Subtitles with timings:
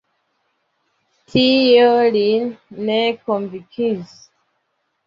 [1.33, 1.85] Tio
[2.17, 2.49] lin
[2.89, 4.19] ne konvinkis.